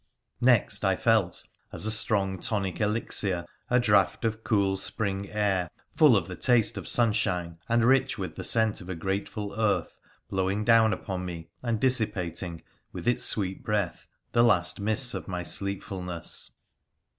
Next 0.41 0.83
I 0.83 0.95
felt, 0.95 1.43
as 1.71 1.85
a 1.85 1.91
strong 1.91 2.39
tonic 2.39 2.81
elixir, 2.81 3.45
a 3.69 3.79
draught 3.79 4.25
of 4.25 4.43
cool 4.43 4.75
spring 4.75 5.29
air, 5.29 5.69
full 5.95 6.17
of 6.17 6.27
the 6.27 6.35
taste 6.35 6.75
of 6.75 6.87
sunshine 6.87 7.59
and 7.69 7.85
rich 7.85 8.17
with 8.17 8.33
the 8.35 8.43
scent 8.43 8.81
of 8.81 8.89
a 8.89 8.95
grateful 8.95 9.53
earth, 9.55 9.99
blowing 10.27 10.63
down 10.65 10.91
upon 10.91 11.23
me 11.23 11.49
and 11.61 11.79
dissipating, 11.79 12.63
with 12.91 13.07
its 13.07 13.23
sweet 13.23 13.63
breath, 13.63 14.07
the 14.31 14.41
last 14.41 14.79
mists 14.79 15.13
of 15.13 15.27
my 15.27 15.43
sleepfulness. 15.43 16.49